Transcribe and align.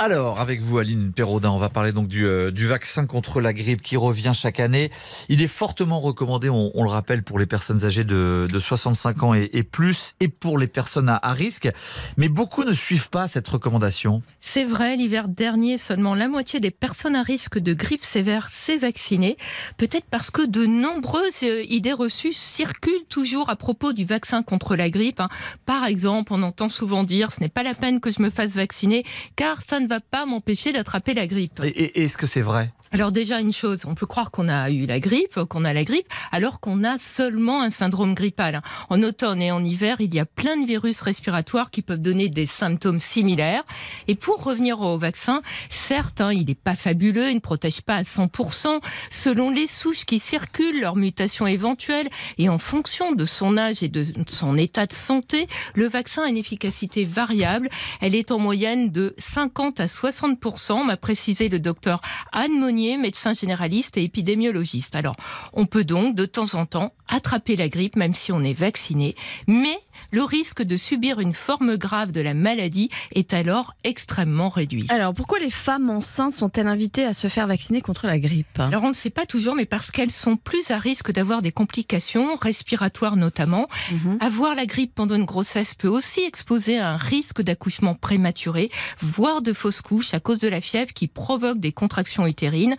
Alors, 0.00 0.38
avec 0.38 0.60
vous, 0.60 0.78
Aline 0.78 1.12
Perraudin, 1.12 1.50
on 1.50 1.58
va 1.58 1.70
parler 1.70 1.90
donc 1.90 2.06
du, 2.06 2.24
euh, 2.24 2.52
du, 2.52 2.68
vaccin 2.68 3.04
contre 3.04 3.40
la 3.40 3.52
grippe 3.52 3.82
qui 3.82 3.96
revient 3.96 4.30
chaque 4.32 4.60
année. 4.60 4.92
Il 5.28 5.42
est 5.42 5.48
fortement 5.48 5.98
recommandé, 5.98 6.48
on, 6.48 6.70
le 6.72 6.88
rappelle, 6.88 7.24
pour 7.24 7.40
les 7.40 7.46
personnes 7.46 7.84
âgées 7.84 8.04
de, 8.04 8.46
de 8.48 8.60
65 8.60 9.22
ans 9.24 9.34
et, 9.34 9.50
et, 9.52 9.64
plus, 9.64 10.14
et 10.20 10.28
pour 10.28 10.56
les 10.56 10.68
personnes 10.68 11.08
à, 11.08 11.18
à, 11.20 11.32
risque. 11.32 11.68
Mais 12.16 12.28
beaucoup 12.28 12.62
ne 12.62 12.74
suivent 12.74 13.08
pas 13.08 13.26
cette 13.26 13.48
recommandation. 13.48 14.22
C'est 14.40 14.62
vrai, 14.62 14.94
l'hiver 14.94 15.26
dernier, 15.26 15.78
seulement 15.78 16.14
la 16.14 16.28
moitié 16.28 16.60
des 16.60 16.70
personnes 16.70 17.16
à 17.16 17.24
risque 17.24 17.58
de 17.58 17.72
grippe 17.72 18.04
sévère 18.04 18.50
s'est 18.50 18.78
vaccinée. 18.78 19.36
Peut-être 19.78 20.06
parce 20.08 20.30
que 20.30 20.46
de 20.46 20.64
nombreuses 20.64 21.42
euh, 21.42 21.64
idées 21.64 21.92
reçues 21.92 22.32
circulent 22.32 23.04
toujours 23.08 23.50
à 23.50 23.56
propos 23.56 23.92
du 23.92 24.04
vaccin 24.04 24.44
contre 24.44 24.76
la 24.76 24.90
grippe. 24.90 25.18
Hein. 25.18 25.28
Par 25.66 25.86
exemple, 25.86 26.32
on 26.32 26.44
entend 26.44 26.68
souvent 26.68 27.02
dire 27.02 27.32
ce 27.32 27.40
n'est 27.40 27.48
pas 27.48 27.64
la 27.64 27.74
peine 27.74 27.98
que 27.98 28.12
je 28.12 28.22
me 28.22 28.30
fasse 28.30 28.54
vacciner, 28.54 29.02
car 29.34 29.60
ça 29.60 29.80
ne 29.80 29.87
va 29.88 30.00
pas 30.00 30.26
m'empêcher 30.26 30.72
d'attraper 30.72 31.14
la 31.14 31.26
grippe. 31.26 31.60
Et, 31.64 31.68
et 31.68 32.02
est-ce 32.04 32.16
que 32.16 32.26
c'est 32.26 32.42
vrai? 32.42 32.72
Alors 32.90 33.12
déjà 33.12 33.40
une 33.40 33.52
chose, 33.52 33.82
on 33.86 33.94
peut 33.94 34.06
croire 34.06 34.30
qu'on 34.30 34.48
a 34.48 34.70
eu 34.70 34.86
la 34.86 34.98
grippe, 34.98 35.38
qu'on 35.44 35.66
a 35.66 35.74
la 35.74 35.84
grippe, 35.84 36.08
alors 36.32 36.58
qu'on 36.58 36.84
a 36.84 36.96
seulement 36.96 37.60
un 37.60 37.68
syndrome 37.68 38.14
grippal. 38.14 38.62
En 38.88 39.02
automne 39.02 39.42
et 39.42 39.52
en 39.52 39.62
hiver, 39.62 39.96
il 40.00 40.14
y 40.14 40.18
a 40.18 40.24
plein 40.24 40.56
de 40.56 40.66
virus 40.66 41.02
respiratoires 41.02 41.70
qui 41.70 41.82
peuvent 41.82 42.00
donner 42.00 42.30
des 42.30 42.46
symptômes 42.46 43.00
similaires. 43.00 43.64
Et 44.06 44.14
pour 44.14 44.42
revenir 44.42 44.80
au 44.80 44.96
vaccin, 44.96 45.42
certes, 45.68 46.22
hein, 46.22 46.32
il 46.32 46.46
n'est 46.46 46.54
pas 46.54 46.76
fabuleux, 46.76 47.28
il 47.28 47.34
ne 47.34 47.40
protège 47.40 47.82
pas 47.82 47.96
à 47.96 48.02
100% 48.02 48.80
selon 49.10 49.50
les 49.50 49.66
souches 49.66 50.06
qui 50.06 50.18
circulent, 50.18 50.80
leur 50.80 50.96
mutation 50.96 51.46
éventuelle, 51.46 52.08
et 52.38 52.48
en 52.48 52.58
fonction 52.58 53.12
de 53.12 53.26
son 53.26 53.58
âge 53.58 53.82
et 53.82 53.88
de 53.88 54.04
son 54.28 54.56
état 54.56 54.86
de 54.86 54.92
santé, 54.92 55.46
le 55.74 55.88
vaccin 55.88 56.22
a 56.22 56.28
une 56.28 56.38
efficacité 56.38 57.04
variable. 57.04 57.68
Elle 58.00 58.14
est 58.14 58.30
en 58.30 58.38
moyenne 58.38 58.90
de 58.90 59.14
50 59.18 59.77
à 59.80 59.86
60%, 59.86 60.84
m'a 60.84 60.96
précisé 60.96 61.48
le 61.48 61.60
docteur 61.60 62.00
Anne 62.32 62.58
Monier 62.58 62.96
médecin 62.96 63.32
généraliste 63.32 63.96
et 63.96 64.04
épidémiologiste. 64.04 64.96
Alors, 64.96 65.16
on 65.52 65.66
peut 65.66 65.84
donc 65.84 66.14
de 66.14 66.26
temps 66.26 66.54
en 66.54 66.66
temps 66.66 66.92
attraper 67.08 67.56
la 67.56 67.68
grippe 67.68 67.96
même 67.96 68.14
si 68.14 68.32
on 68.32 68.42
est 68.42 68.52
vacciné, 68.52 69.16
mais 69.46 69.78
le 70.10 70.22
risque 70.22 70.62
de 70.62 70.76
subir 70.76 71.20
une 71.20 71.34
forme 71.34 71.76
grave 71.76 72.12
de 72.12 72.20
la 72.20 72.34
maladie 72.34 72.90
est 73.12 73.34
alors 73.34 73.74
extrêmement 73.84 74.48
réduit. 74.48 74.86
Alors, 74.88 75.14
pourquoi 75.14 75.38
les 75.38 75.50
femmes 75.50 75.90
enceintes 75.90 76.32
sont-elles 76.32 76.66
invitées 76.66 77.04
à 77.04 77.12
se 77.12 77.28
faire 77.28 77.46
vacciner 77.46 77.80
contre 77.80 78.06
la 78.06 78.18
grippe? 78.18 78.58
Alors, 78.58 78.84
on 78.84 78.88
ne 78.88 78.94
sait 78.94 79.10
pas 79.10 79.26
toujours, 79.26 79.54
mais 79.54 79.66
parce 79.66 79.90
qu'elles 79.90 80.10
sont 80.10 80.36
plus 80.36 80.70
à 80.70 80.78
risque 80.78 81.12
d'avoir 81.12 81.42
des 81.42 81.52
complications 81.52 82.36
respiratoires 82.36 83.16
notamment. 83.16 83.68
Mm 83.90 83.96
-hmm. 83.96 84.24
Avoir 84.24 84.54
la 84.54 84.66
grippe 84.66 84.94
pendant 84.94 85.16
une 85.16 85.24
grossesse 85.24 85.74
peut 85.74 85.88
aussi 85.88 86.20
exposer 86.20 86.78
à 86.78 86.90
un 86.90 86.96
risque 86.96 87.42
d'accouchement 87.42 87.94
prématuré, 87.94 88.70
voire 89.00 89.42
de 89.42 89.52
fausse 89.52 89.67
couche 89.70 90.14
à 90.14 90.20
cause 90.20 90.38
de 90.38 90.48
la 90.48 90.60
fièvre 90.60 90.92
qui 90.92 91.08
provoque 91.08 91.60
des 91.60 91.72
contractions 91.72 92.26
utérines. 92.26 92.76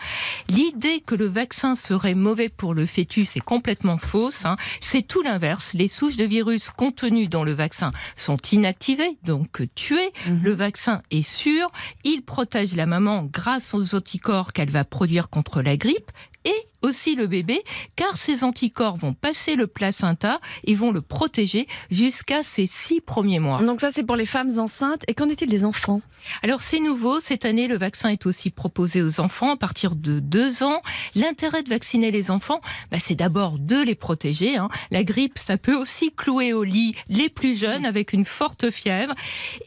L'idée 0.50 1.02
que 1.06 1.16
le 1.16 1.28
vaccin 1.28 1.76
serait 1.76 2.16
mauvais 2.16 2.50
pour 2.50 2.74
le 2.74 2.86
fœtus 2.86 3.36
est 3.36 3.42
complètement 3.42 3.98
fausse. 3.98 4.46
Hein. 4.46 4.58
C'est 4.82 5.08
tout 5.08 5.22
l'inverse. 5.22 5.74
Les 5.74 5.88
souches 5.88 6.18
de 6.18 6.26
virus 6.26 6.70
contenues 6.70 7.28
dans 7.28 7.44
le 7.44 7.54
vaccin 7.54 7.92
sont 8.16 8.38
inactivées, 8.52 9.18
donc 9.24 9.64
tuées. 9.76 10.12
Mmh. 10.28 10.44
Le 10.44 10.54
vaccin 10.54 11.02
est 11.12 11.22
sûr. 11.22 11.68
Il 12.04 12.24
protège 12.24 12.76
la 12.76 12.86
maman 12.86 13.28
grâce 13.32 13.74
aux 13.74 13.96
anticorps 13.96 14.54
qu'elle 14.54 14.72
va 14.72 14.84
produire 14.84 15.30
contre 15.30 15.62
la 15.62 15.78
grippe 15.78 16.12
et 16.46 16.56
aussi 16.82 17.16
le 17.16 17.28
bébé, 17.28 17.62
car 17.96 18.16
ces 18.16 18.44
anticorps 18.44 18.96
vont 18.96 19.14
passer 19.14 19.56
le 19.56 19.68
placenta 19.68 20.40
et 20.64 20.76
vont 20.76 20.92
le 20.92 21.02
protéger 21.02 21.68
jusqu'à 21.92 22.44
ses 22.44 22.66
six 22.66 23.02
premiers 23.02 23.40
mois. 23.40 23.62
Donc 23.62 23.82
ça, 23.82 23.92
c'est 23.92 24.04
pour 24.04 24.16
les 24.16 24.26
femmes 24.26 24.52
enceintes. 24.58 25.04
Et 25.08 25.14
qu'en 25.14 25.28
est-il 25.28 25.50
des 25.50 25.66
enfants? 25.66 26.02
Alors 26.42 26.62
c'est 26.62 26.80
nouveau. 26.80 27.20
Cette 27.20 27.46
année, 27.46 27.68
le 27.68 27.78
vaccin 27.78 28.10
est 28.10 28.26
aussi 28.26 28.50
proposé 28.50 29.02
aux 29.02 29.20
enfants 29.20 29.52
à 29.52 29.58
partir 29.58 29.96
de 29.96 30.20
deux 30.20 30.64
ans. 30.64 30.82
L'intérêt 31.16 31.64
de 31.64 31.70
vacciner 31.70 32.12
les 32.12 32.32
enfants, 32.32 32.62
bah, 32.92 32.98
c'est 33.00 33.16
d'abord 33.16 33.58
de 33.60 33.82
les 33.84 33.96
protéger. 33.96 34.58
Hein. 34.58 34.70
La 34.92 35.04
grippe, 35.04 35.38
ça 35.38 35.58
peut 35.58 35.76
aussi 35.76 36.12
clouer 36.16 36.54
au 36.54 36.64
lit 36.64 36.96
les 37.10 37.30
plus 37.30 37.58
jeunes 37.58 37.86
avec 37.86 38.14
une 38.14 38.26
forte 38.26 38.70
fièvre. 38.70 39.14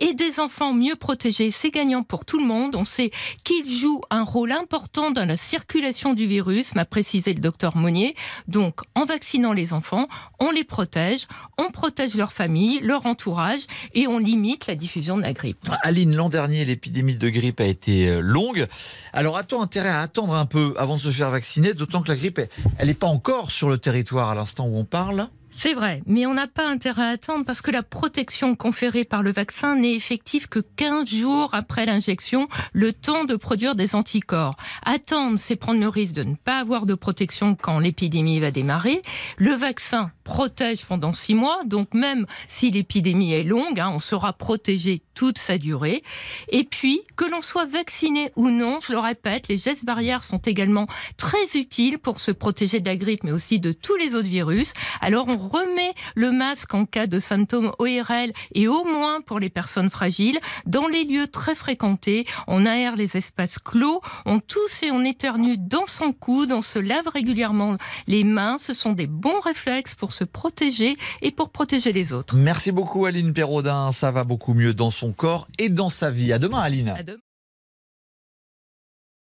Et 0.00 0.14
des 0.14 0.40
enfants 0.40 0.72
mieux 0.72 0.96
protégés, 0.96 1.50
c'est 1.50 1.70
gagnant 1.70 2.02
pour 2.02 2.24
tout 2.24 2.38
le 2.38 2.46
monde. 2.46 2.76
On 2.76 2.84
sait 2.84 3.10
qu'ils 3.44 3.68
jouent 3.68 4.02
un 4.10 4.24
rôle 4.24 4.52
important 4.52 5.10
dans 5.10 5.26
la 5.26 5.36
circulation 5.36 6.14
du 6.14 6.26
virus, 6.26 6.61
m'a 6.74 6.84
précisé 6.84 7.34
le 7.34 7.40
docteur 7.40 7.76
Monnier. 7.76 8.14
Donc, 8.48 8.80
en 8.94 9.04
vaccinant 9.04 9.52
les 9.52 9.72
enfants, 9.72 10.08
on 10.40 10.50
les 10.50 10.64
protège, 10.64 11.26
on 11.58 11.70
protège 11.70 12.14
leur 12.14 12.32
famille, 12.32 12.80
leur 12.80 13.06
entourage 13.06 13.60
et 13.94 14.06
on 14.06 14.18
limite 14.18 14.66
la 14.66 14.74
diffusion 14.74 15.16
de 15.16 15.22
la 15.22 15.32
grippe. 15.32 15.58
Aline, 15.82 16.14
l'an 16.14 16.28
dernier, 16.28 16.64
l'épidémie 16.64 17.16
de 17.16 17.28
grippe 17.28 17.60
a 17.60 17.66
été 17.66 18.20
longue. 18.20 18.66
Alors, 19.12 19.36
a-t-on 19.36 19.62
intérêt 19.62 19.88
à 19.88 20.00
attendre 20.00 20.34
un 20.34 20.46
peu 20.46 20.74
avant 20.78 20.96
de 20.96 21.00
se 21.00 21.10
faire 21.10 21.30
vacciner, 21.30 21.74
d'autant 21.74 22.02
que 22.02 22.08
la 22.08 22.16
grippe, 22.16 22.40
elle 22.78 22.88
n'est 22.88 22.94
pas 22.94 23.06
encore 23.06 23.50
sur 23.50 23.68
le 23.68 23.78
territoire 23.78 24.30
à 24.30 24.34
l'instant 24.34 24.66
où 24.66 24.76
on 24.76 24.84
parle? 24.84 25.28
C'est 25.54 25.74
vrai, 25.74 26.02
mais 26.06 26.24
on 26.26 26.32
n'a 26.32 26.46
pas 26.46 26.66
intérêt 26.66 27.04
à 27.04 27.08
attendre 27.08 27.44
parce 27.44 27.60
que 27.60 27.70
la 27.70 27.82
protection 27.82 28.56
conférée 28.56 29.04
par 29.04 29.22
le 29.22 29.30
vaccin 29.30 29.76
n'est 29.76 29.94
effective 29.94 30.48
que 30.48 30.60
15 30.60 31.08
jours 31.08 31.50
après 31.54 31.84
l'injection, 31.84 32.48
le 32.72 32.92
temps 32.92 33.24
de 33.24 33.36
produire 33.36 33.74
des 33.74 33.94
anticorps. 33.94 34.56
Attendre, 34.84 35.38
c'est 35.38 35.56
prendre 35.56 35.80
le 35.80 35.88
risque 35.88 36.14
de 36.14 36.24
ne 36.24 36.34
pas 36.34 36.58
avoir 36.58 36.86
de 36.86 36.94
protection 36.94 37.54
quand 37.54 37.78
l'épidémie 37.78 38.40
va 38.40 38.50
démarrer. 38.50 39.02
Le 39.36 39.52
vaccin 39.52 40.10
protège 40.24 40.84
pendant 40.84 41.12
6 41.12 41.34
mois, 41.34 41.60
donc 41.64 41.94
même 41.94 42.26
si 42.48 42.70
l'épidémie 42.70 43.32
est 43.32 43.44
longue, 43.44 43.80
hein, 43.80 43.90
on 43.92 44.00
sera 44.00 44.32
protégé 44.32 45.02
toute 45.14 45.38
sa 45.38 45.58
durée. 45.58 46.02
Et 46.48 46.64
puis, 46.64 47.02
que 47.16 47.24
l'on 47.24 47.42
soit 47.42 47.66
vacciné 47.66 48.32
ou 48.36 48.50
non, 48.50 48.78
je 48.80 48.92
le 48.92 48.98
répète, 48.98 49.48
les 49.48 49.58
gestes 49.58 49.84
barrières 49.84 50.24
sont 50.24 50.38
également 50.38 50.86
très 51.16 51.44
utiles 51.54 51.98
pour 51.98 52.20
se 52.20 52.30
protéger 52.30 52.80
de 52.80 52.88
la 52.88 52.96
grippe, 52.96 53.24
mais 53.24 53.32
aussi 53.32 53.58
de 53.60 53.72
tous 53.72 53.96
les 53.96 54.14
autres 54.14 54.28
virus. 54.28 54.72
Alors, 55.00 55.28
on 55.28 55.36
remet 55.36 55.92
le 56.14 56.32
masque 56.32 56.74
en 56.74 56.86
cas 56.86 57.06
de 57.06 57.20
symptômes 57.20 57.72
ORL 57.78 58.32
et 58.54 58.68
au 58.68 58.84
moins 58.84 59.20
pour 59.20 59.38
les 59.38 59.50
personnes 59.50 59.90
fragiles 59.90 60.40
dans 60.66 60.86
les 60.86 61.04
lieux 61.04 61.26
très 61.26 61.54
fréquentés. 61.54 62.26
On 62.46 62.66
aère 62.66 62.96
les 62.96 63.16
espaces 63.16 63.58
clos, 63.58 64.00
on 64.24 64.40
tousse 64.40 64.82
et 64.82 64.90
on 64.90 65.04
éternue 65.04 65.56
dans 65.58 65.86
son 65.86 66.12
coude, 66.12 66.52
on 66.52 66.62
se 66.62 66.78
lave 66.78 67.08
régulièrement 67.08 67.76
les 68.06 68.24
mains. 68.24 68.58
Ce 68.58 68.74
sont 68.74 68.92
des 68.92 69.06
bons 69.06 69.40
réflexes 69.40 69.94
pour 69.94 70.12
se 70.22 70.24
protéger 70.24 70.96
et 71.20 71.30
pour 71.30 71.50
protéger 71.50 71.92
les 71.92 72.12
autres. 72.12 72.36
Merci 72.36 72.72
beaucoup 72.72 73.06
Aline 73.06 73.32
Perraudin, 73.32 73.92
ça 73.92 74.10
va 74.10 74.24
beaucoup 74.24 74.54
mieux 74.54 74.74
dans 74.74 74.90
son 74.90 75.12
corps 75.12 75.48
et 75.58 75.68
dans 75.68 75.88
sa 75.88 76.10
vie. 76.10 76.32
À 76.32 76.38
demain 76.38 76.60
Aline. 76.60 76.90
À 76.90 77.02
demain. 77.02 77.18